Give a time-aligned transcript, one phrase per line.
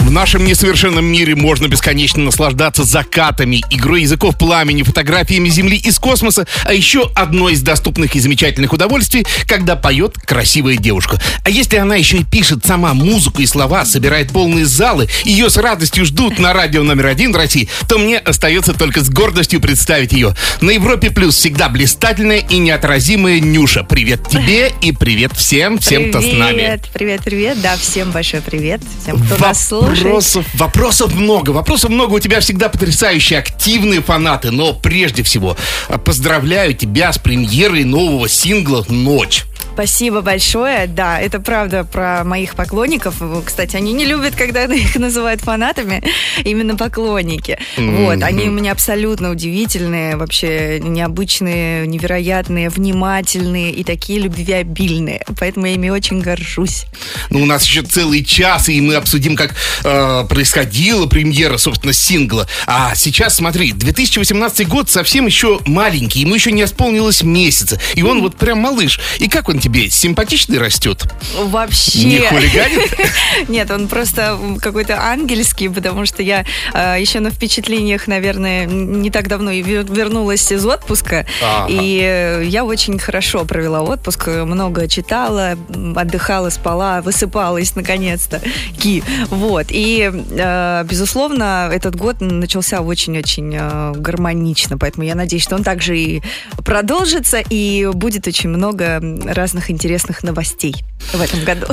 [0.00, 6.46] В нашем несовершенном мире можно бесконечно наслаждаться закатами, игрой языков пламени, фотографиями Земли из космоса,
[6.64, 11.20] а еще одно из доступных и замечательных удовольствий, когда поет красивая девушка.
[11.44, 15.58] А если она еще и пишет сама музыку и слова, собирает полные залы, ее с
[15.58, 20.34] радостью ждут на радио номер один России, то мне остается только с гордостью представить ее.
[20.62, 23.84] На Европе Плюс всегда блистательная и неотразимая Нюша.
[23.84, 26.56] Привет тебе и привет всем, всем, кто с нами.
[26.56, 27.60] Привет, привет, привет.
[27.60, 28.80] Да, всем большой привет.
[29.02, 29.87] Всем, кто нас слушает.
[29.88, 31.50] Вопросов, вопросов много.
[31.50, 32.14] Вопросов много.
[32.14, 34.50] У тебя всегда потрясающие, активные фанаты.
[34.50, 35.56] Но прежде всего,
[35.88, 39.44] а, поздравляю тебя с премьерой нового сингла «Ночь».
[39.78, 40.88] Спасибо большое.
[40.88, 43.22] Да, это правда про моих поклонников.
[43.44, 46.02] Кстати, они не любят, когда их называют фанатами.
[46.42, 47.56] Именно поклонники.
[47.76, 48.04] Мгм.
[48.04, 55.24] Вот, они у меня абсолютно удивительные, вообще необычные, невероятные, внимательные и такие любвеобильные.
[55.38, 56.86] Поэтому я ими очень горжусь.
[57.30, 62.48] Ну, у нас еще целый час, и мы обсудим, как э, происходила премьера, собственно, сингла.
[62.66, 67.80] А сейчас, смотри, 2018 год совсем еще маленький, ему еще не исполнилось месяца.
[67.94, 68.98] И он вот прям малыш.
[69.20, 69.67] И как он тебе?
[69.90, 71.04] Симпатичный растет?
[71.36, 72.04] Вообще.
[72.04, 72.94] Не хулиганит?
[73.48, 79.28] Нет, он просто какой-то ангельский, потому что я э, еще на впечатлениях, наверное, не так
[79.28, 81.26] давно вернулась из отпуска.
[81.68, 85.56] И э, я очень хорошо провела отпуск, много читала,
[85.96, 88.40] отдыхала, спала, высыпалась наконец-то.
[88.78, 89.02] Ки.
[89.30, 89.66] Вот.
[89.70, 96.22] И, э, безусловно, этот год начался очень-очень гармонично, поэтому я надеюсь, что он также и
[96.64, 100.74] продолжится, и будет очень много разных интересных новостей
[101.12, 101.66] в этом году.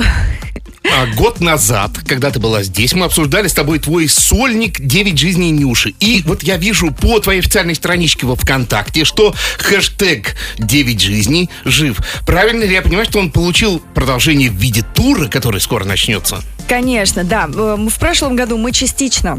[0.92, 5.50] А год назад, когда ты была здесь, мы обсуждали с тобой твой сольник «Девять жизней
[5.50, 5.90] Нюши».
[6.00, 11.98] И вот я вижу по твоей официальной страничке во ВКонтакте, что хэштег «Девять жизней» жив.
[12.24, 16.42] Правильно ли я понимаю, что он получил продолжение в виде тура, который скоро начнется?
[16.68, 17.48] Конечно, да.
[17.52, 19.38] Э, В прошлом году мы частично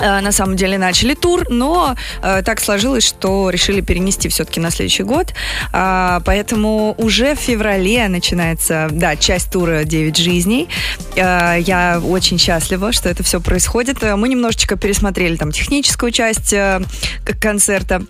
[0.00, 5.02] на самом деле начали тур, но э, так сложилось, что решили перенести все-таки на следующий
[5.02, 5.34] год.
[5.72, 10.68] А, поэтому уже в феврале начинается, да, часть тура «Девять жизней».
[11.16, 14.02] Э, я очень счастлива, что это все происходит.
[14.02, 16.82] Э, Мы немножечко пересмотрели там техническую часть э,
[17.40, 18.02] концерта.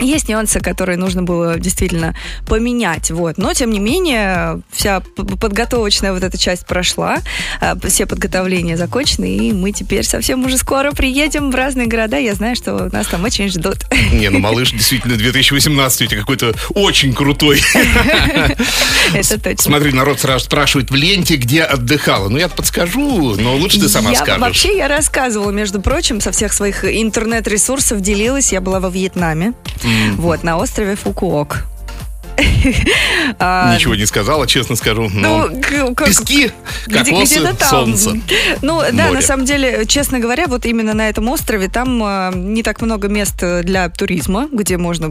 [0.00, 2.14] Есть нюансы, которые нужно было действительно
[2.46, 3.38] поменять, вот.
[3.38, 7.18] Но, тем не менее, вся подготовочная вот эта часть прошла,
[7.60, 12.18] а, все подготовления закончены, и мы теперь совсем уже скоро приедем в разные города.
[12.18, 13.78] Я знаю, что нас там очень ждут.
[14.12, 17.62] Не, ну малыш действительно 2018 у тебя какой-то очень крутой.
[19.14, 19.62] Это точно.
[19.62, 22.28] Смотри, народ сразу спрашивает в ленте, где отдыхала.
[22.28, 24.40] Ну, я подскажу, но лучше ты сама скажешь.
[24.40, 28.52] Вообще я рассказывала, между прочим, со всех своих интернет-ресурсов делилась.
[28.52, 29.52] Я была во Вьетнаме,
[30.16, 31.64] вот, на острове Фукуок.
[33.38, 35.10] А, Ничего не сказала, честно скажу.
[35.12, 36.50] Ну, но к- как- Пески,
[36.86, 37.68] кокосы, там.
[37.68, 38.12] солнце.
[38.62, 39.14] Ну, да, море.
[39.16, 43.08] на самом деле, честно говоря, вот именно на этом острове там э, не так много
[43.08, 45.10] мест э, для туризма, где можно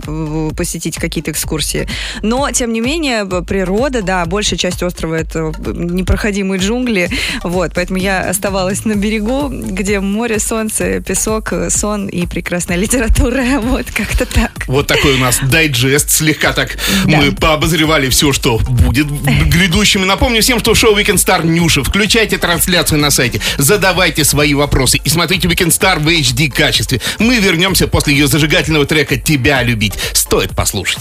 [0.56, 1.88] посетить какие-то экскурсии.
[2.22, 7.10] Но, тем не менее, природа, да, большая часть острова это э, непроходимые джунгли.
[7.44, 13.44] Вот, поэтому я оставалась на берегу, где море, солнце, песок, э, сон и прекрасная литература.
[13.60, 14.52] Вот, как-то так.
[14.68, 17.15] Вот такой у нас дайджест, слегка так Да.
[17.16, 20.04] Мы пообозревали все, что будет в грядущем.
[20.04, 21.84] И напомню всем, что шоу Weekend Star Нюша.
[21.84, 27.02] Включайте трансляцию на сайте, задавайте свои вопросы и смотрите Weekend Star в HD качестве.
[27.20, 29.94] Мы вернемся после ее зажигательного трека «Тебя любить».
[30.14, 31.00] Стоит послушать.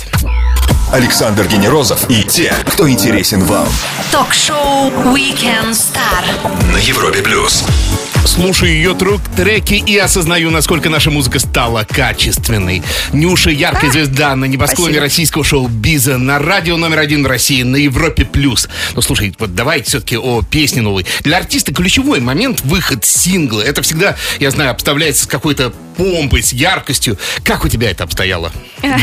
[0.93, 3.69] Александр Генерозов и те, кто интересен вам.
[4.13, 6.73] Ток-шоу Weekend Star.
[6.73, 7.65] На Европе плюс.
[8.25, 12.83] Слушаю ее трек, треки и осознаю, насколько наша музыка стала качественной.
[13.12, 15.01] Нюша яркая звезда на небосклоне Спасибо.
[15.03, 18.69] российского шоу Биза на радио номер один в России на Европе плюс.
[18.95, 21.07] Ну слушай, вот давайте все-таки о песне новой.
[21.21, 23.61] Для артиста ключевой момент выход сингла.
[23.61, 27.19] Это всегда, я знаю, обставляется с какой-то помпой, с яркостью.
[27.43, 28.53] Как у тебя это обстояло?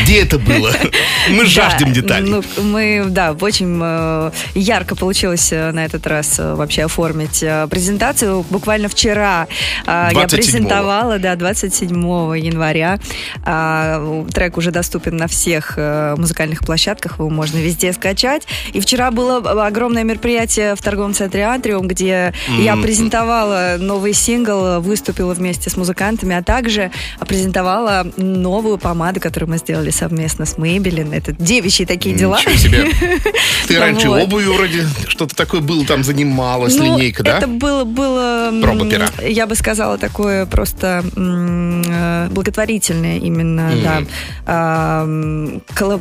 [0.02, 0.72] Где это было?
[1.30, 2.28] Мы жаждем деталей.
[2.28, 8.44] Ну, мы, да, очень э, ярко получилось э, на этот раз э, вообще оформить презентацию.
[8.50, 9.46] Буквально вчера
[9.86, 10.28] я 27-го.
[10.28, 11.92] презентовала, да, 27
[12.38, 12.98] января.
[13.44, 18.46] А, трек уже доступен на всех музыкальных площадках, его можно везде скачать.
[18.72, 25.34] И вчера было огромное мероприятие в торговом центре Атриум, где я презентовала новый сингл, выступила
[25.34, 26.90] вместе с музыкантами, а также также
[27.26, 31.14] презентовала новую помаду, которую мы сделали совместно с Maybelline.
[31.14, 32.38] Это девичьи такие дела.
[32.38, 32.88] Ничего себе.
[33.68, 34.22] Ты раньше Вот.
[34.22, 37.38] обувью вроде что-то такое было, там занималась, Ну, линейка, да?
[37.38, 39.06] Это было, было Проба пера.
[39.22, 43.82] я бы сказала, такое просто э, благотворительное именно, Мгм.
[43.82, 44.02] да.
[44.46, 45.06] А,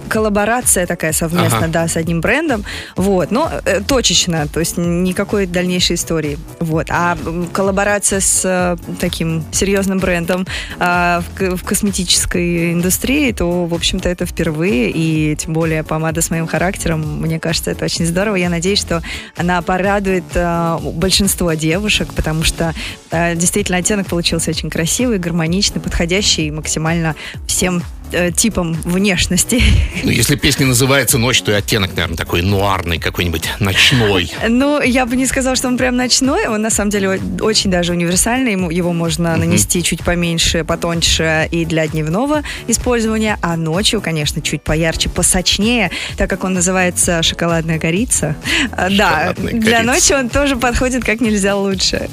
[0.09, 1.67] коллаборация такая совместно, Ага.
[1.67, 2.63] да, с одним брендом.
[2.95, 6.37] Вот, но э, точечно, то есть никакой дальнейшей истории.
[6.59, 6.87] Вот.
[6.89, 7.17] А
[7.53, 10.45] коллаборация с э, таким серьезным брендом
[10.79, 16.29] а, в, в косметической индустрии, то, в общем-то, это впервые, и тем более помада с
[16.29, 18.35] моим характером, мне кажется, это очень здорово.
[18.35, 19.01] Я надеюсь, что
[19.35, 22.73] она порадует э, большинство девушек, потому что
[23.11, 27.15] э, действительно оттенок получился очень красивый, гармоничный, подходящий максимально
[27.47, 29.61] всем э, типам внешности.
[30.03, 34.31] Ну, если песня называется «Ночь», то и оттенок, наверное, такой нуарный какой-нибудь, ночной.
[34.47, 36.47] Ну, я бы не сказала, что он прям ночной.
[36.47, 38.53] Он, на самом деле, очень даже универсальный.
[38.53, 43.37] Ему, его можно нанести чуть поменьше, потоньше и для дневного использования.
[43.41, 48.35] А ночью, конечно, чуть поярче, посочнее, так как он называется «Шоколадная корица».
[48.71, 49.93] А, Да, Шоколадная для корица.
[49.93, 52.09] ночи он тоже подходит как нельзя лучше.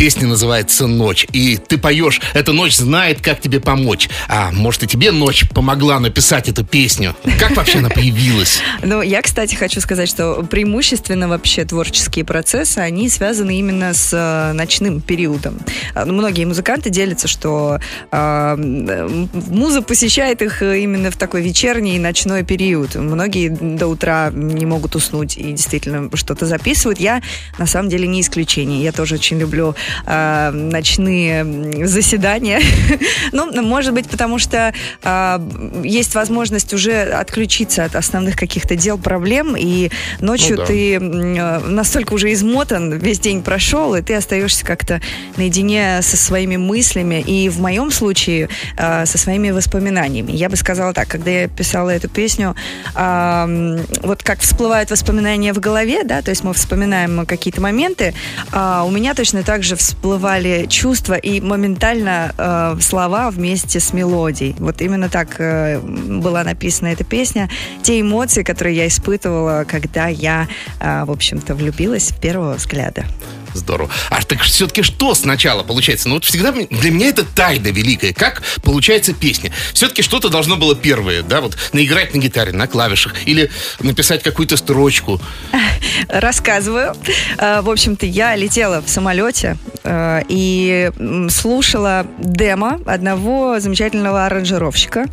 [0.00, 4.08] Песня называется «Ночь», и ты поешь «Эта ночь знает, как тебе помочь».
[4.28, 7.14] А может, и тебе ночь помогла написать эту песню?
[7.38, 8.62] Как вообще она появилась?
[8.82, 14.52] Ну, я, кстати, хочу сказать, что преимущественно вообще творческие процессы, они связаны именно с э,
[14.54, 15.60] ночным периодом.
[15.94, 17.78] А, ну, многие музыканты делятся, что
[18.10, 22.94] э, муза посещает их э, именно в такой вечерний и ночной период.
[22.94, 26.98] Многие до утра не могут уснуть и действительно что-то записывают.
[26.98, 27.22] Я,
[27.58, 28.82] на самом деле, не исключение.
[28.82, 29.76] Я тоже очень люблю
[30.06, 32.60] э, ночные заседания.
[33.32, 34.72] ну, может быть, потому что
[35.02, 35.38] э,
[35.84, 39.90] есть возможность уже отключиться от основных каких-то дел, проблем, и
[40.20, 40.66] ночью Ну да.
[40.66, 45.00] ты э, настолько уже измотан, весь день прошел, и ты остаешься как-то
[45.36, 50.32] наедине со своими мыслями, и в моем случае э, со своими воспоминаниями.
[50.32, 52.54] Я бы сказала так, когда я писала эту песню,
[52.94, 58.14] м, вот как всплывают воспоминания в голове, да, то есть мы вспоминаем какие-то моменты,
[58.52, 64.54] а, у меня точно так же всплывали чувства и моментально э, слова вместе с мелодией.
[64.58, 67.48] Вот именно так э, была написана эта песня.
[67.82, 70.48] Те эмоции, которые я испытывала, когда я,
[70.80, 73.06] э, в общем-то, влюбилась с первого взгляда.
[73.54, 73.90] Здорово.
[74.10, 76.08] А так все-таки что сначала получается?
[76.08, 78.12] Ну вот всегда для меня это тайна великая.
[78.12, 79.52] Как получается песня?
[79.72, 83.50] Все-таки что-то должно было первое, да, вот наиграть на гитаре, на клавишах, или
[83.80, 85.20] написать какую-то строчку.
[86.08, 86.94] Рассказываю.
[87.38, 90.90] Э, В общем-то, я летела в самолете э, и
[91.30, 95.06] слушала демо одного замечательного аранжировщика,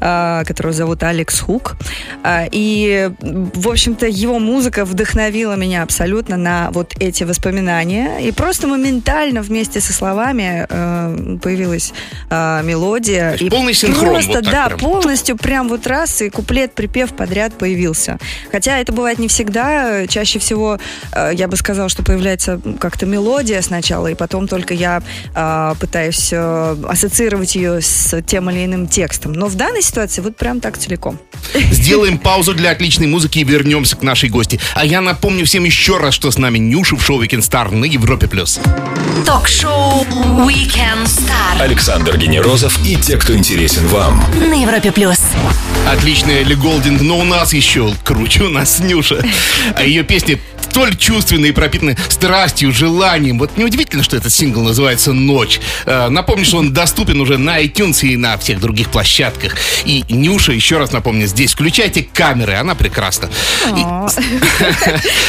[0.00, 1.76] э, которого зовут Алекс Хук.
[2.52, 7.81] И, в общем-то, его музыка вдохновила меня абсолютно на вот эти воспоминания.
[7.82, 11.92] И просто моментально вместе со словами э, появилась
[12.30, 13.32] э, мелодия.
[13.34, 14.78] И полный синхрон, Просто, вот да, прям.
[14.78, 18.18] полностью прям вот раз и куплет, припев подряд появился.
[18.50, 20.06] Хотя это бывает не всегда.
[20.06, 20.78] Чаще всего
[21.12, 25.02] э, я бы сказала, что появляется как-то мелодия сначала, и потом только я
[25.34, 29.32] э, пытаюсь э, ассоциировать ее с тем или иным текстом.
[29.32, 31.18] Но в данной ситуации вот прям так целиком.
[31.70, 34.60] Сделаем паузу для отличной музыки и вернемся к нашей гости.
[34.74, 37.84] А я напомню всем еще раз, что с нами Нюша в шоу Weekend Star на
[37.84, 38.28] Европе+.
[38.28, 38.60] плюс.
[39.26, 40.04] Ток-шоу
[40.46, 44.24] Weekend Star Александр Генерозов и те, кто интересен вам.
[44.38, 45.18] на Европе плюс.
[45.88, 49.22] Отличная Элли Голдинг, но у нас еще круче, у нас Нюша.
[49.74, 50.40] А ее песни
[50.72, 53.38] столь чувственные и пропитаны страстью, желанием.
[53.38, 55.60] Вот неудивительно, что этот сингл называется «Ночь».
[55.84, 59.54] Э, Напомню, что он доступен уже на iTunes и на всех других площадках.
[59.84, 63.28] И Нюша, еще раз напомню, здесь включайте камеры, она прекрасна.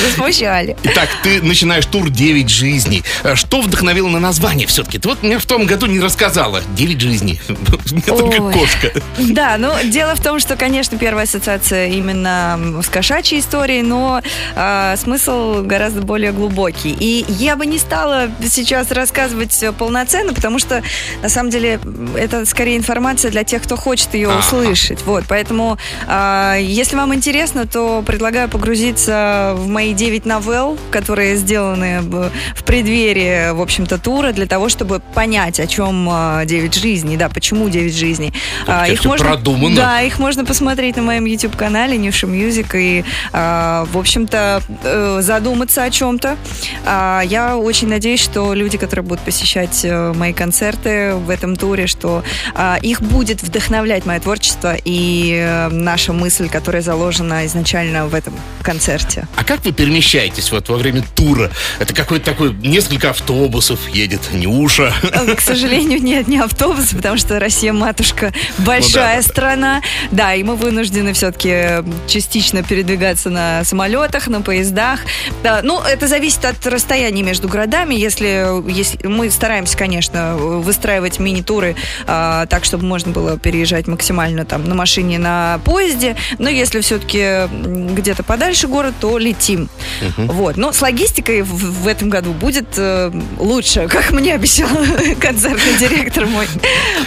[0.02, 0.78] Засмущали.
[0.84, 3.04] Итак, ты начинаешь тур «Девять жизней».
[3.24, 4.98] Э, Что вдохновило на название все-таки?
[4.98, 6.62] Ты вот мне в том году не рассказала.
[6.74, 7.42] «Девять жизней».
[7.50, 8.94] У меня только кошка.
[9.18, 14.22] Да, ну дело в том, что, конечно, первая ассоциация именно с кошачьей историей, но
[14.56, 14.96] а,
[15.34, 16.96] смысл гораздо более глубокий.
[17.00, 20.84] И я бы не стала сейчас рассказывать полноценно, потому что
[21.22, 21.80] на самом деле
[22.16, 25.04] это скорее информация для тех, кто хочет ее услышать.
[25.06, 32.02] Вот, поэтому, а, если вам интересно, то предлагаю погрузиться в мои 9 новелл, которые сделаны
[32.02, 37.30] в преддверии, в общем-то, тура, для того, чтобы понять, о чем а, 9 жизней, да,
[37.30, 38.34] почему 9 жизней.
[38.68, 39.76] Ух ты, всё продумано.
[39.76, 42.68] Да, их можно посмотреть на моем YouTube-канале Нюша Music.
[42.76, 46.38] И, а, в общем-то, э, задуматься о чем-то.
[46.86, 51.88] А, я очень надеюсь, что люди, которые будут посещать э, мои концерты в этом туре,
[51.88, 58.14] что а, их будет вдохновлять мое творчество и э, наша мысль, которая заложена изначально в
[58.14, 59.28] этом концерте.
[59.36, 61.50] А как вы перемещаетесь вот во время тура?
[61.80, 64.94] Это какой-то такой, несколько автобусов едет, не уша.
[65.36, 69.30] К сожалению, нет, не автобус, потому что Россия матушка большая Ну да.
[69.30, 69.82] страна.
[70.12, 75.02] Да, и мы вынуждены все-таки частично передвигаться на самолетах, на поездах.
[75.44, 77.96] Да, ну, это зависит от расстояния между городами.
[77.96, 81.76] Если, если мы стараемся, конечно, выстраивать мини-туры
[82.08, 86.16] а, так, чтобы можно было переезжать максимально там на машине, на поезде.
[86.40, 87.48] Но если все-таки
[87.94, 89.70] где-то подальше город, то летим.
[90.18, 90.58] Вот.
[90.58, 94.70] Но с логистикой в, в этом году будет э, лучше, как мне обещал
[95.20, 96.48] концертный директор мой.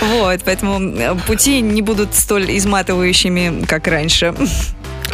[0.01, 4.35] Вот, поэтому пути не будут столь изматывающими, как раньше.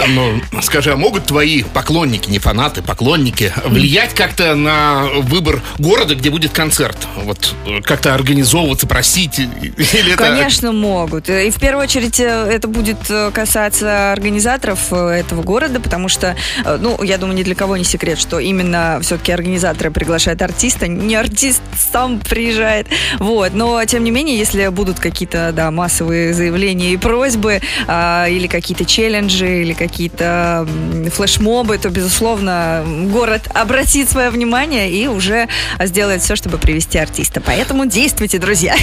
[0.08, 6.30] Ну, скажи, а могут твои поклонники, не фанаты, поклонники, влиять как-то на выбор города, где
[6.30, 6.96] будет концерт?
[7.16, 9.38] Вот э, как-то организовываться, просить?
[9.38, 10.22] Или это...
[10.22, 11.28] Конечно, могут.
[11.28, 17.02] И в первую очередь э, это будет э, касаться организаторов этого города, потому что, ну,
[17.02, 21.62] я думаю, ни для кого не секрет, что именно все-таки организаторы приглашают артиста, не артист
[21.92, 22.88] сам приезжает.
[23.18, 23.54] Вот.
[23.54, 28.84] Но, тем не менее, если будут какие-то, да, массовые заявления и просьбы, а, или какие-то
[28.84, 30.66] челленджи, или какие-то
[31.12, 35.48] флешмобы, то, безусловно, город обратит свое внимание и уже
[35.80, 37.40] сделает все, чтобы привести артиста.
[37.40, 38.76] Поэтому действуйте, друзья.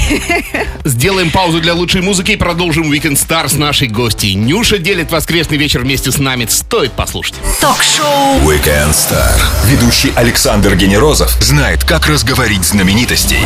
[0.84, 4.34] Сделаем паузу для лучшей музыки и продолжим Weekend Star с нашей гостьей.
[4.34, 6.48] Нюша делит воскресный вечер вместе с нами.
[6.50, 7.36] Стоит послушать.
[7.62, 9.39] Ток-шоу Weekend Star.
[9.65, 13.39] Ведущий Александр Генерозов знает, как разговорить знаменитостей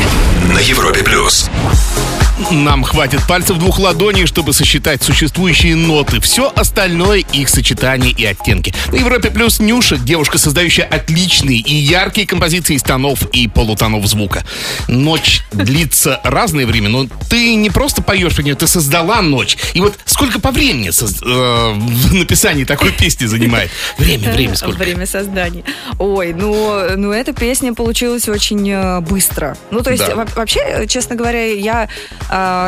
[0.51, 1.03] на Европе+.
[1.03, 1.49] плюс.
[2.51, 6.19] Нам хватит пальцев двух ладоней, чтобы сосчитать существующие ноты.
[6.19, 8.73] Все остальное их сочетание и оттенки.
[8.91, 14.43] На Европе плюс Нюша, девушка, создающая отличные и яркие композиции из тонов и полутонов звука.
[14.87, 19.55] Ночь длится разное время, но ты не просто поешь про нее, ты создала ночь.
[19.75, 23.69] И вот сколько по времени соз- э, в написании такой песни занимает?
[23.99, 24.77] Время, время сколько?
[24.79, 25.63] Время создания.
[25.99, 29.55] Ой, ну, ну эта песня получилась очень э, быстро.
[29.69, 30.15] Ну, то есть, Да.
[30.15, 31.87] во- вообще, э, честно говоря, я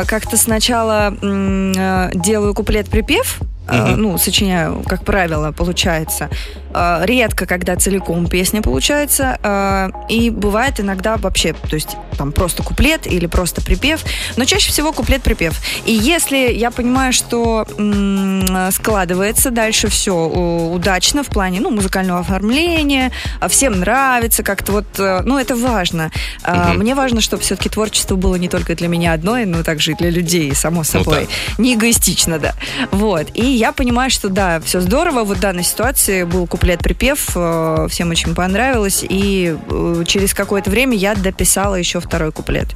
[0.06, 6.28] как-то сначала э, делаю куплет-припев, э, ну, сочиняю, как правило, получается.
[6.74, 9.38] Э, редко, когда целиком песня получается.
[9.42, 14.04] э, и бывает иногда вообще, то есть там просто куплет или просто припев,
[14.36, 15.54] но чаще всего куплет-припев.
[15.84, 23.12] И если я понимаю, что м, складывается дальше все удачно в плане ну, музыкального оформления,
[23.40, 26.10] а всем нравится как-то вот, ну, это важно.
[26.42, 29.94] А, Мне важно, чтобы все-таки творчество было не только для меня одной, но также и
[29.94, 31.28] для людей, само собой.
[31.58, 32.54] Не эгоистично, да.
[32.90, 33.28] Вот.
[33.34, 35.24] И я понимаю, что да, все здорово.
[35.24, 40.96] Вот в данной ситуации был куплет-припев, э, всем очень понравилось, и э, через какое-то время
[40.96, 42.68] я дописала еще второй куплет.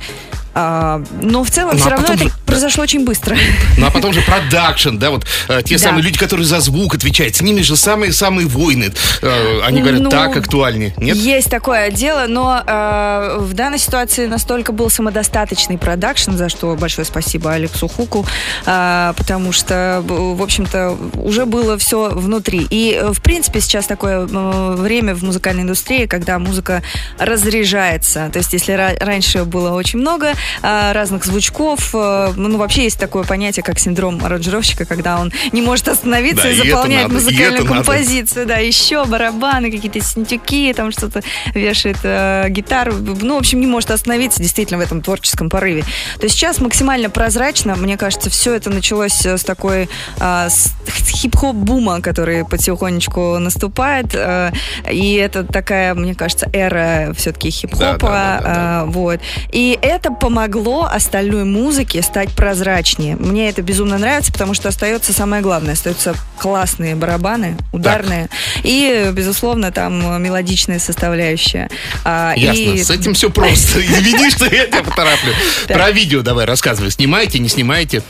[0.54, 3.36] А, но в целом Ну, а все равно потом это же- произошло очень быстро.
[3.78, 5.84] Ну а потом же продакшн, да, вот э, те Да.
[5.84, 8.92] самые люди, которые за звук отвечают, с ними же самые-самые войны.
[9.22, 10.92] Э, они говорят, Ну, так актуальнее.
[10.96, 11.16] Нет?
[11.16, 17.04] Есть такое дело, но э, в данной ситуации настолько был самодостаточный продакшн, за что большое
[17.04, 18.26] спасибо Алексу Хуку,
[18.66, 22.66] э, потому что, б- в общем-то, уже было все внутри.
[22.70, 26.82] И, э, в принципе, сейчас такое э, время в музыкальной индустрии, когда музыка
[27.18, 28.28] разряжается.
[28.32, 32.98] То есть, если ра- раньше было очень много э, разных звучков, э, ну, вообще есть
[32.98, 37.20] такое понятие, как синдром аранжировщика, когда он не может остановиться Да, и и заполняет надо,
[37.20, 37.74] и музыкальную надо.
[37.74, 41.22] композицию композицию, да, еще барабаны, какие-то синтюки, там что-то
[41.54, 42.92] вешает э, гитару.
[42.94, 45.82] Ну, в общем, не может остановиться действительно в этом творческом порыве.
[46.16, 50.72] То есть сейчас максимально прозрачно, мне кажется, все это началось э, с такой э, с
[50.88, 54.14] хип-хоп бума, который потихонечку наступает.
[54.14, 54.52] э,
[54.90, 57.78] и это такая, мне кажется, эра все-таки хип-хопа.
[57.78, 58.82] Да, да, да, да, да.
[58.82, 59.20] э, вот.
[59.52, 63.16] И это помогло остальной музыке стать прозрачнее.
[63.16, 65.72] Мне это безумно нравится, потому что остается самое главное.
[65.72, 68.28] Остаются классные барабаны, ударные.
[68.62, 71.68] И, безусловно, там мелодичная составляющая.
[72.04, 73.80] А, Ясно, и- с этим все просто.
[73.84, 75.32] Извини, что я тебя потороплю.
[75.66, 76.92] Про видео давай рассказывай.
[76.92, 78.02] Снимаете, не снимаете?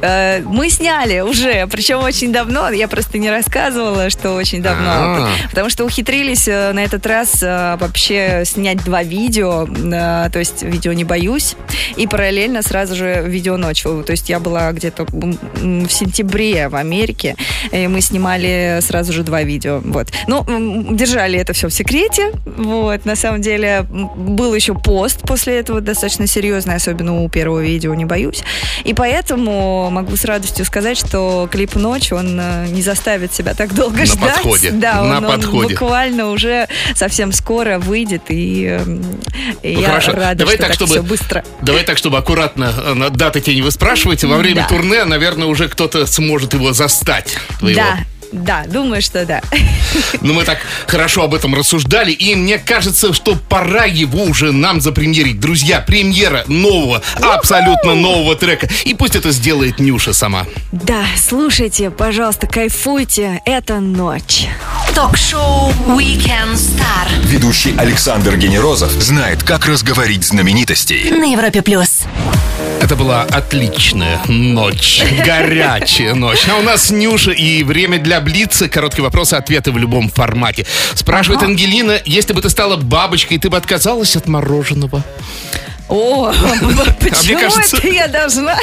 [0.00, 2.70] Э, Мы сняли уже, причем очень давно.
[2.70, 4.88] Я просто не рассказывала, что очень давно.
[4.88, 5.28] А.
[5.50, 9.66] Потому что ухитрились э, на этот раз э, вообще снять два видео.
[9.66, 11.55] То есть видео «Не боюсь».
[11.96, 13.82] И параллельно сразу же видео «Ночь».
[13.82, 17.36] То есть я была где-то в сентябре в Америке.
[17.72, 19.80] И мы снимали сразу же два видео.
[19.84, 20.08] Вот.
[20.26, 20.44] Ну,
[20.94, 22.32] держали это все в секрете.
[22.44, 23.04] Вот.
[23.04, 28.04] На самом деле был еще пост после этого достаточно серьезный, особенно у первого видео «Не
[28.04, 28.42] боюсь».
[28.84, 33.74] И поэтому могу с радостью сказать, что клип «Ночь», он э, не заставит себя так
[33.74, 34.34] долго На ждать.
[34.34, 35.74] подходе, Да, на он, он подходе.
[35.74, 38.78] буквально уже совсем скоро выйдет, и,
[39.62, 40.12] и Ну, я хорошо.
[40.12, 41.44] рада, Давай что так, так чтобы- все быстро.
[41.62, 44.26] Давай так, чтобы аккуратно э, на даты тебе не вы спрашиваете.
[44.26, 44.68] Во время Да.
[44.68, 47.36] турне, наверное, уже кто-то сможет его застать.
[47.58, 47.80] твоего.
[47.80, 47.98] Да,
[48.32, 49.40] да, думаю, что да.
[50.20, 54.80] Но мы так хорошо об этом рассуждали, и мне кажется, что пора его уже нам
[54.80, 55.40] запремьерить.
[55.40, 58.68] Друзья, премьера нового, абсолютно нового трека.
[58.84, 60.46] И пусть это сделает Нюша сама.
[60.72, 64.46] Да, слушайте, пожалуйста, кайфуйте, это ночь.
[64.94, 71.10] Ток-шоу Weekend Star Ведущий Александр Генерозов знает, как разговорить знаменитостей.
[71.10, 72.04] на Европе плюс.
[72.86, 76.46] Это была отличная ночь, горячая ночь.
[76.48, 78.68] А у нас Нюша и время для Блица.
[78.68, 80.66] Короткие вопросы, ответы в любом формате.
[80.94, 85.02] Спрашивает Ангелина, если бы ты стала бабочкой, ты бы отказалась от мороженого?
[85.88, 86.32] О,
[87.00, 88.56] почему кажется- это я должна?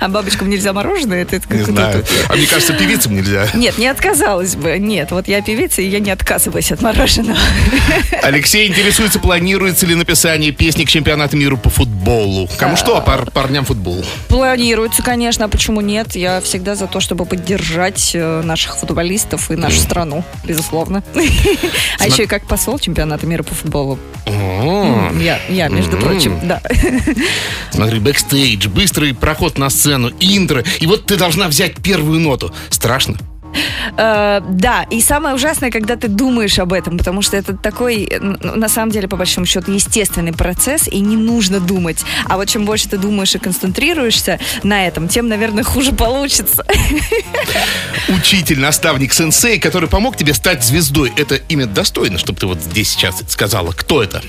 [0.00, 1.22] А бабочкам нельзя мороженое?
[1.22, 2.04] Это Не знаю.
[2.28, 3.48] А мне кажется, певицам нельзя.
[3.54, 4.78] Нет, не отказалась бы.
[4.78, 7.38] Нет, вот я певица, и я не отказываюсь от мороженого.
[8.22, 12.48] Алексей интересуется, планируется ли написание песни к чемпионату мира по футболу.
[12.58, 14.04] Кому что, а пар- парням футбол.
[14.28, 16.14] Планируется, конечно, а почему нет?
[16.16, 21.02] Я всегда за то, чтобы поддержать э, наших футболистов и нашу страну, безусловно.
[21.98, 23.98] А еще и как посол чемпионата мира по футболу.
[24.26, 26.62] О, Я, я, между прочим, да.
[27.70, 30.64] Смотри, бэкстейдж, быстрый проход на сцену, интро.
[30.80, 32.52] И вот ты должна взять первую ноту.
[32.70, 33.16] Страшно?
[33.96, 38.68] Э, Да, и самое ужасное, когда ты думаешь об этом, потому что это такой, на
[38.68, 42.04] самом деле, по большому счету, естественный процесс, и не нужно думать.
[42.26, 46.64] А вот чем больше ты думаешь и концентрируешься на этом, тем, наверное, хуже получится.
[48.08, 51.12] Учитель, наставник, сенсей, который помог тебе стать звездой.
[51.16, 53.72] Это имя достойно, чтобы ты вот здесь сейчас сказала.
[53.72, 54.22] Кто это?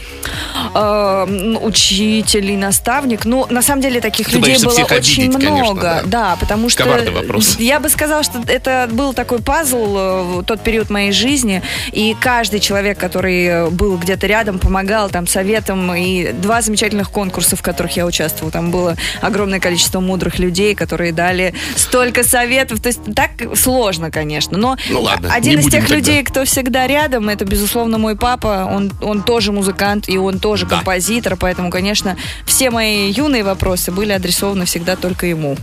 [0.74, 3.25] Э, Учитель и наставник.
[3.25, 6.03] Ну, на самом деле, таких людей было очень много.
[6.05, 6.38] да.
[6.39, 6.84] потому что...
[6.84, 7.58] Коварный вопрос.
[7.60, 12.15] Я бы сказала, что это был такой пазл э, в тот период моей жизни, и
[12.19, 17.62] каждый человек, который э, был где-то рядом, помогал там советом, и два замечательных конкурса, в
[17.62, 18.51] которых я участвовала.
[18.51, 22.79] Там было огромное количество мудрых людей, которые дали столько советов.
[22.81, 24.57] То есть так сложно, конечно.
[24.57, 25.95] Но Ну ладно, один из тех тогда.
[25.95, 28.69] людей, кто всегда рядом, это, безусловно, мой папа.
[28.72, 30.75] Он, он тоже музыкант, и он тоже Да.
[30.77, 35.55] композитор, поэтому, конечно, все мои юные вопросы были адресованы всегда только ему.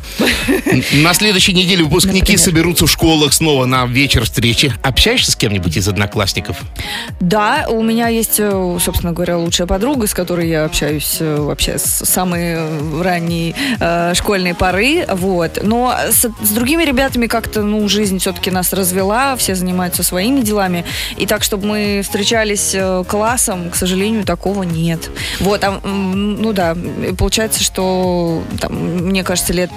[0.92, 2.38] На следующей неделе выпускники Например?
[2.40, 4.72] соберутся в школах снова на вечер встречи.
[4.82, 6.58] Общаешься с кем-нибудь из одноклассников?
[7.18, 11.76] Да, у меня есть, э, собственно говоря, лучшая подруга, с которой я общаюсь э, вообще
[11.76, 15.58] с самой ранней э, школьной поры, вот.
[15.60, 20.84] Но с, с другими ребятами как-то, ну, жизнь все-таки нас развела, все занимаются своими делами,
[21.16, 25.10] и так, чтобы мы встречались э, классом, к сожалению, такого нет.
[25.40, 26.76] Вот, а, ну да,
[27.18, 29.72] получается, что, там, мне кажется, лет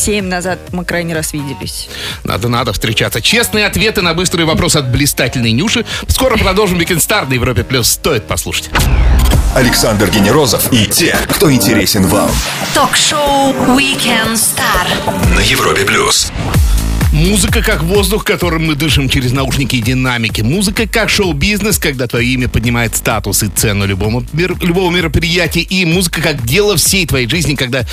[0.00, 1.88] семь назад мы крайний раз виделись.
[2.24, 3.20] Надо-надо встречаться.
[3.20, 5.84] Честные ответы на быстрый вопрос от блистательной Нюши.
[6.08, 7.62] Скоро продолжим Weekend Star на Европе+.
[7.62, 7.88] плюс.
[7.90, 8.70] Стоит послушать.
[9.54, 12.30] Александр Генерозов и те, кто интересен вам.
[12.74, 15.34] Ток-шоу Weekend Star.
[15.34, 16.32] На Европе плюс.
[17.20, 20.40] Музыка как воздух, которым мы дышим через наушники и динамики.
[20.40, 25.60] Музыка как шоу-бизнес, когда твое имя поднимает статус и цену любому, мер- любого мероприятия.
[25.60, 27.84] И музыка как дело всей твоей жизни, когда,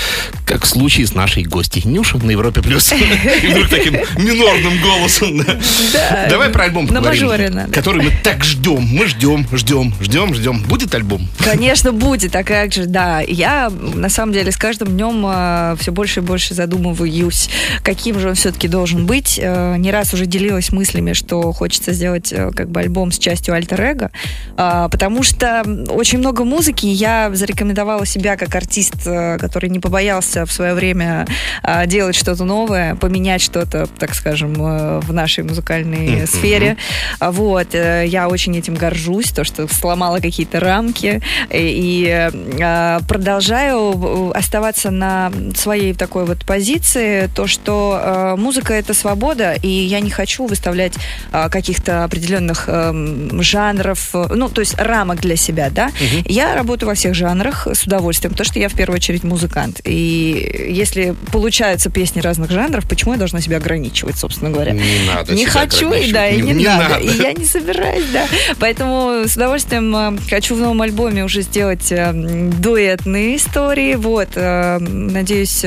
[0.45, 2.61] как в случае с нашей гостьей Нюша на Европе+.
[2.61, 2.89] плюс.
[3.43, 5.43] И вдруг таким минорным голосом.
[5.91, 6.27] да.
[6.29, 7.27] Давай про альбом поговорим.
[7.73, 8.81] Который мы так ждем.
[8.81, 10.59] Мы ждем, ждем, ждем, ждем.
[10.63, 11.27] Будет альбом?
[11.39, 13.19] Конечно, будет, а как же, да.
[13.19, 17.49] Я, на самом деле, с каждым днем все больше и больше задумываюсь,
[17.83, 19.16] каким же он все-таки должен быть.
[19.37, 23.53] Э, Не раз уже делилась мыслями, что хочется сделать э, как бы альбом с частью
[23.53, 24.11] альтер-эго,
[24.55, 30.45] а, потому что очень много музыки, я зарекомендовала себя как артист, э, который не побоялся
[30.45, 31.25] в свое время
[31.63, 34.53] а, делать что-то новое, поменять что-то, так скажем,
[35.01, 36.77] в нашей музыкальной сфере.
[37.19, 44.91] А Вот, я очень этим горжусь, то, что сломала какие-то рамки и, э, продолжаю оставаться
[44.91, 49.06] на своей такой вот позиции, то, что музыка это свобода,
[49.61, 50.93] и я не хочу выставлять
[51.31, 55.91] э, каких-то определенных эм, жанров, э, ну, то есть рамок для себя, да.
[56.25, 59.81] Я работаю во всех жанрах с удовольствием, потому что я в первую очередь музыкант.
[59.83, 64.71] И если получаются песни разных жанров, почему я должна себя ограничивать, собственно говоря?
[64.73, 66.89] Не надо Не хочу, и да, и не, Не надо.
[66.95, 67.03] надо.
[67.03, 68.25] И я не собираюсь, да.
[68.59, 73.95] Поэтому с удовольствием э, хочу в новом альбоме уже сделать э, дуэтные истории.
[73.95, 74.29] Вот.
[74.35, 75.61] э, Надеюсь,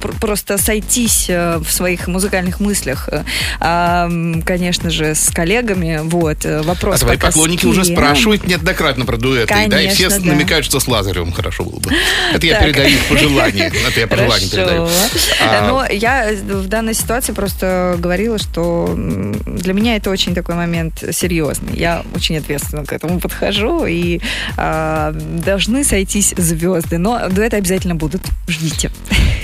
[0.00, 6.00] пр- просто сойтись в своих музыкальных мыслях мыслях, э, конечно же, с коллегами.
[6.02, 9.54] Вот, э, вопрос А твои поклонники уже спрашивают неоднократно про дуэты.
[9.68, 10.34] да, и все Конечно, да.
[10.34, 11.90] намекают, что с Лазаревым хорошо было бы.
[12.34, 13.70] Это я передаю их пожелания.
[13.88, 14.86] Это я пожелания передаю.
[14.86, 15.34] Хорошо.
[15.42, 21.04] А, Но я в данной ситуации просто говорила, что для меня это очень такой момент
[21.12, 21.76] серьезный.
[21.76, 24.20] Я очень ответственно к этому подхожу, и
[24.56, 26.96] а, должны сойтись звезды.
[26.98, 28.22] Но дуэты обязательно будут.
[28.48, 28.90] Ждите.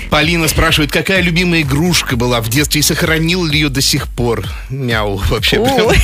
[0.09, 4.45] Полина спрашивает, какая любимая игрушка была в детстве и сохранил ли ее до сих пор?
[4.69, 5.59] Мяу, вообще.
[5.59, 5.97] Ой.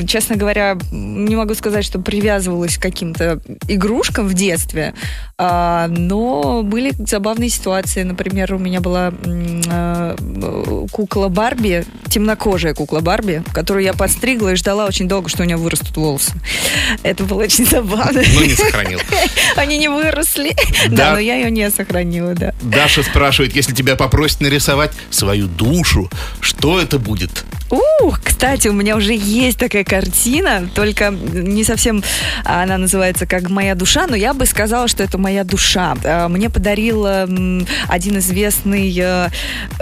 [0.06, 4.94] Честно говоря, не могу сказать, что привязывалась к каким-то игрушкам в детстве,
[5.38, 8.02] а, но были забавные ситуации.
[8.02, 9.12] Например, у меня была
[9.68, 10.16] а,
[10.90, 15.56] кукла Барби, темнокожая кукла Барби, которую я подстригла и ждала очень долго, что у нее
[15.56, 16.32] вырастут волосы.
[17.02, 18.20] Это было очень забавно.
[18.34, 18.98] Но не сохранил.
[19.56, 20.56] Они не выросли.
[20.88, 21.19] Да.
[21.20, 22.54] Я ее не сохранила, да.
[22.62, 27.44] Даша спрашивает, если тебя попросят нарисовать свою душу, что это будет?
[27.70, 32.02] Ух, кстати, у меня уже есть такая картина, только не совсем
[32.44, 35.96] она называется как «Моя душа», но я бы сказала, что это «Моя душа».
[36.04, 39.28] А, Мне подарил один известный, э,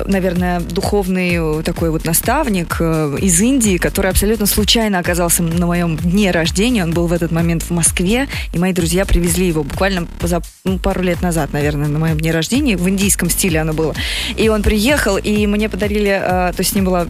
[0.07, 5.97] наверное, духовный э, такой вот наставник э, из Индии, который абсолютно случайно оказался на моем
[5.97, 6.83] дне рождения.
[6.83, 10.79] Он был в этот момент в Москве, и мои друзья привезли его буквально поза- ну,
[10.79, 12.77] пару лет назад, наверное, на моем дне рождения.
[12.77, 13.95] В индийском стиле оно было.
[14.37, 17.07] И он приехал, и мне подарили, то есть с ним была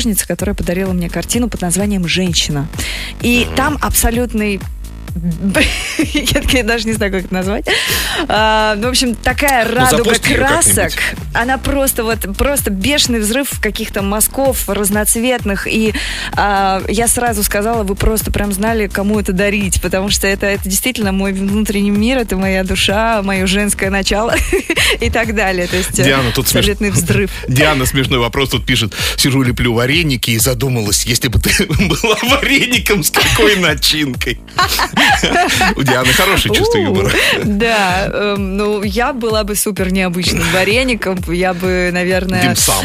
[0.00, 2.68] девушка-художница, которая подарила мне картину под названием «Женщина».
[3.20, 4.60] И там абсолютный
[6.52, 7.66] я даже не знаю, как это назвать.
[8.28, 10.92] А, ну, в общем, такая радуга запусти её красок.
[11.34, 15.66] Она просто вот, просто бешеный взрыв каких-то мазков разноцветных.
[15.66, 15.94] И
[16.32, 19.80] а, я сразу сказала, вы просто прям знали, кому это дарить.
[19.82, 24.34] Потому что это, это действительно мой внутренний мир, это моя душа, мое женское начало
[25.00, 25.66] и так далее.
[25.66, 27.30] То есть э, Диана, тут смеш- абсолютный взрыв.
[27.48, 28.94] Диана смешной вопрос тут пишет.
[29.16, 34.40] Сижу, леплю вареники и задумалась, если бы ты была вареником, с какой начинкой?
[35.76, 37.10] У Дианы хорошее чувство юмора.
[37.44, 42.42] Да, эм, ну я была бы супер необычным вареником, я бы, наверное...
[42.42, 42.84] Димсам.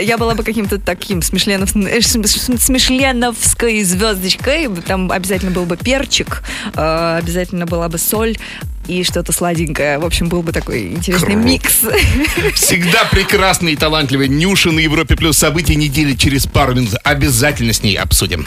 [0.00, 6.42] Я была бы каким-то таким э, см- см- смешленовской звездочкой, там обязательно был бы перчик,
[6.74, 8.36] э, обязательно была бы соль
[8.88, 9.98] и что-то сладенькое.
[9.98, 11.46] В общем, был бы такой интересный Круто.
[11.48, 11.74] микс.
[12.54, 16.94] Всегда прекрасный и талантливый Нюша на Европе Плюс события недели через пару минут.
[17.04, 18.46] Обязательно с ней обсудим.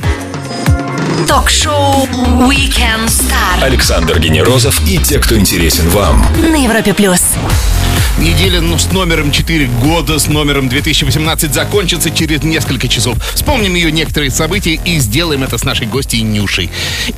[1.28, 2.06] Ток-шоу
[2.50, 6.26] Weekend Star Александр Генерозов и те, кто интересен вам.
[6.42, 7.22] на Европе плюс.
[8.20, 13.18] Неделя ну, с номером 4 года, с номером 2018 закончится через несколько часов.
[13.34, 16.70] Вспомним ее некоторые события и сделаем это с нашей гостьей Нюшей.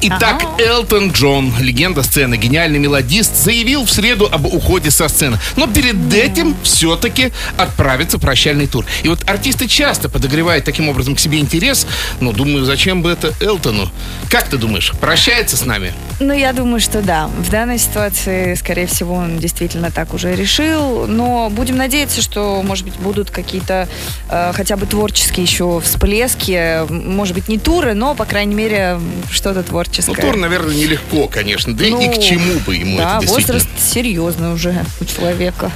[0.01, 5.39] Итак, Элтон Джон, легенда сцены, гениальный мелодист, заявил в среду об уходе со сцены.
[5.55, 8.85] Но перед этим все-таки отправится в прощальный тур.
[9.03, 11.87] И вот артисты часто подогревают таким образом к себе интерес.
[12.19, 13.89] Но думаю, зачем бы это Элтону?
[14.29, 15.93] Как ты думаешь, прощается с нами?
[16.19, 17.27] Ну, я думаю, что да.
[17.27, 20.70] В данной ситуации, скорее всего, он действительно так уже решил.
[20.77, 23.87] Но будем надеяться, что, может быть, будут какие-то
[24.29, 26.87] э, хотя бы творческие еще всплески.
[26.89, 28.99] Может быть, не туры, но, по крайней мере,
[29.31, 30.21] что-то Ну, творческое.
[30.21, 31.75] тур, наверное, нелегко, конечно.
[31.75, 35.71] Да и Ну, к чему бы ему да, это возраст серьезный уже у человека.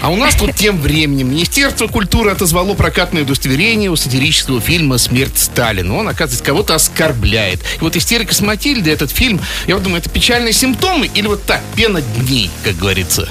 [0.00, 5.38] А у нас тут тем временем Министерство культуры отозвало прокатное удостоверение у сатирического фильма «Смерть
[5.38, 5.96] Сталина».
[5.96, 7.60] Он, оказывается, кого-то оскорбляет.
[7.60, 11.44] И вот «Истерика с Матильдой», этот фильм, я вот думаю, это печальные симптомы или вот
[11.44, 13.28] так, пена дней, как говорится?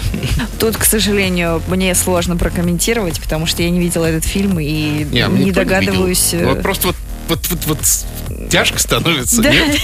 [0.60, 5.26] Тут, к сожалению, мне сложно прокомментировать, потому что я не видела этот фильм и Не,
[5.26, 6.34] а не догадываюсь.
[6.34, 6.96] э, Вот просто вот,
[7.28, 7.80] вот, вот, вот
[8.50, 9.52] тяжко становится, да.
[9.52, 9.80] нет?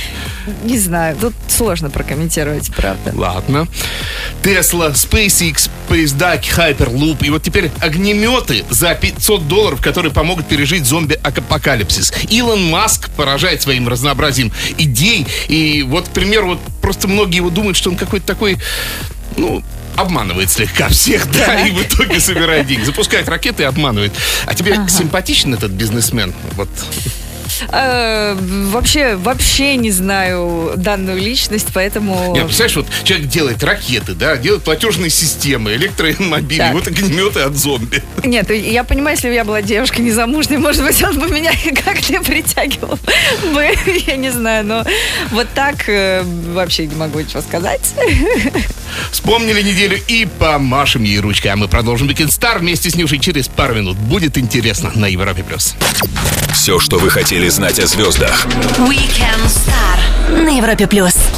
[0.64, 3.12] Не знаю, тут сложно прокомментировать, правда.
[3.14, 3.68] Ладно.
[4.42, 7.24] Тесла, SpaceX, поезда, Hyperloop.
[7.26, 12.12] И вот теперь огнеметы за 500 долларов, которые помогут пережить зомби-апокалипсис.
[12.28, 15.26] Илон Маск поражает своим разнообразием идей.
[15.48, 18.58] И вот, к примеру, вот просто многие его думают, что он какой-то такой,
[19.36, 19.62] ну,
[19.96, 22.84] обманывает слегка всех, да, и в итоге собирает деньги.
[22.84, 24.12] Запускает ракеты и обманывает.
[24.46, 26.32] А тебе симпатичен этот бизнесмен?
[26.56, 26.68] Вот.
[27.70, 32.32] Э, вообще, вообще не знаю данную личность, поэтому...
[32.34, 36.74] Нет, представляешь, вот человек делает ракеты, да, делает платежные системы, электромобили, Так.
[36.74, 38.02] вот огнеметы от зомби.
[38.24, 41.52] Нет, я понимаю, если бы я была девушкой незамужней, может быть, он бы меня
[41.84, 42.98] как-то притягивал
[43.52, 43.68] бы,
[44.06, 44.84] я не знаю, но
[45.30, 47.94] вот так э, вообще не могу ничего сказать.
[49.10, 51.48] Вспомнили неделю и помашем ей ручкой.
[51.48, 53.96] А мы продолжим Weekend Star вместе с Нюшей через пару минут.
[53.96, 55.42] Будет интересно на Европе+.
[55.42, 55.74] плюс.
[56.52, 58.46] Все, что вы хотели знать о звездах.
[58.78, 61.29] Weekend Star на Европе плюс.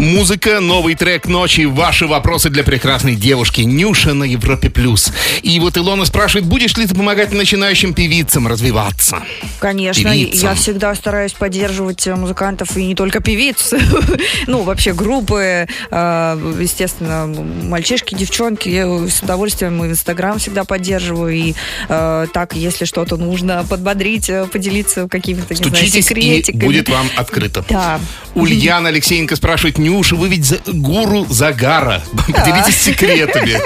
[0.00, 3.60] Музыка, новый трек ночи, ваши вопросы для прекрасной девушки.
[3.60, 5.12] Нюша на Европе плюс.
[5.42, 9.22] И вот Илона спрашивает, будешь ли ты помогать начинающим певицам развиваться?
[9.58, 10.48] Конечно, Певицам.
[10.48, 13.74] я всегда стараюсь поддерживать э, музыкантов и не только певиц,
[14.46, 21.34] ну вообще группы, э, естественно, мальчишки, девчонки, я с удовольствием и в Инстаграм всегда поддерживаю
[21.34, 21.54] и
[21.90, 26.64] э, так, если что-то нужно подбодрить, поделиться какими-то, не знаю, секретиками.
[26.64, 27.62] будет вам открыто.
[27.68, 28.00] Да.
[28.34, 32.00] Ульяна Алексеенко спрашивает, Нюша, вы ведь за- гуру загара.
[32.12, 33.58] Поделитесь секретами.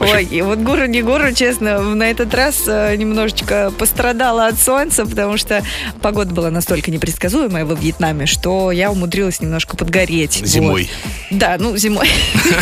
[0.00, 5.04] Ой, и вот гуру не гуру, честно, на этот раз э, немножечко пострадала от солнца,
[5.04, 5.62] потому что
[6.00, 10.40] погода была настолько непредсказуемая во Вьетнаме, что я умудрилась немножко подгореть.
[10.40, 10.48] Вот.
[10.48, 10.90] Зимой.
[11.30, 12.08] Да, ну зимой.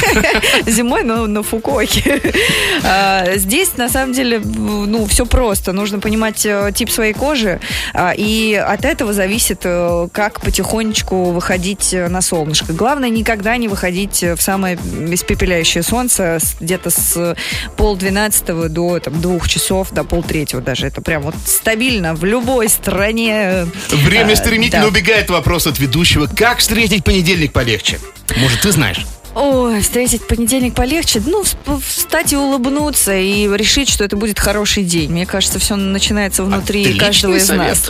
[0.66, 2.20] Зимой, но на Фукуоке.
[2.82, 5.72] А, Здесь, на самом деле, ну, все просто.
[5.72, 7.60] Нужно понимать э, тип своей кожи,
[7.94, 12.69] а, и от этого зависит, э, как потихонечку выходить на солнышко.
[12.72, 17.36] Главное, никогда не выходить э, в самое испепеляющее солнце где-то с
[17.76, 20.86] полдвенадцатого до там, двух часов, до полтретьего даже.
[20.86, 23.66] Это прям вот стабильно в любой стране.
[23.90, 24.88] Время А, стремительно да.
[24.88, 26.26] убегает вопрос от ведущего.
[26.26, 27.98] Как встретить понедельник полегче?
[28.36, 29.04] Может, ты знаешь?
[29.34, 31.22] Ой, встретить понедельник полегче.
[31.24, 35.10] Ну, вс- встать и улыбнуться, и решить, что это будет хороший день.
[35.10, 37.68] Мне кажется, все начинается внутри Отличный каждого из совет.
[37.68, 37.88] нас.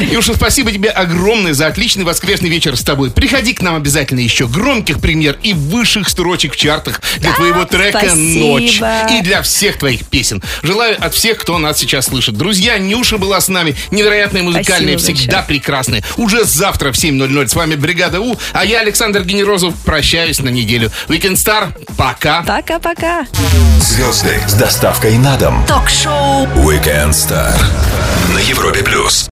[0.10, 3.10] Юша, спасибо тебе огромное за отличный воскресный вечер с тобой.
[3.10, 8.00] Приходи к нам обязательно еще громких премьер и высших строчек в чартах для твоего трека
[8.00, 8.46] спасибо.
[8.46, 8.80] «Ночь»
[9.12, 10.42] и для всех твоих песен.
[10.62, 12.36] Желаю от всех, кто нас сейчас слышит.
[12.36, 13.76] Друзья, Нюша была с нами.
[13.90, 16.02] Невероятная, музыкальная, Спасибо всегда прекрасная.
[16.16, 20.90] Уже завтра в 7.00 с вами «Бригада У», а я, Александр Генерозов, прощаюсь на неделю.
[21.08, 22.42] Weekend Star, пока.
[22.42, 23.26] Пока-пока.
[23.80, 25.64] Звезды с доставкой на дом.
[25.66, 27.54] Ток-шоу Weekend Star
[28.34, 29.26] на Европе плюс.